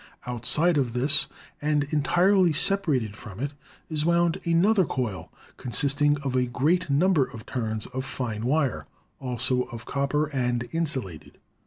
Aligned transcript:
Outside 0.25 0.77
of 0.77 0.93
this, 0.93 1.27
and 1.61 1.83
entirely 1.93 2.53
sep 2.53 2.87
arate 2.87 3.15
from 3.15 3.39
it, 3.39 3.53
is 3.87 4.03
wound 4.03 4.41
another 4.45 4.83
coil 4.83 5.31
consisting 5.57 6.17
of 6.23 6.35
a 6.35 6.47
great 6.47 6.89
number 6.89 7.23
of 7.25 7.45
turns 7.45 7.85
of 7.85 8.03
fine 8.03 8.43
wire, 8.43 8.87
also 9.19 9.65
of 9.71 9.85
copper, 9.85 10.25
and 10.31 10.67
insulated. 10.71 11.37